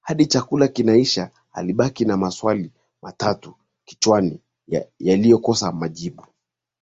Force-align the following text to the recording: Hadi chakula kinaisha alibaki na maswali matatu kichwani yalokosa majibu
Hadi 0.00 0.26
chakula 0.26 0.68
kinaisha 0.68 1.30
alibaki 1.52 2.04
na 2.04 2.16
maswali 2.16 2.72
matatu 3.02 3.54
kichwani 3.84 4.40
yalokosa 4.98 5.72
majibu 5.72 6.26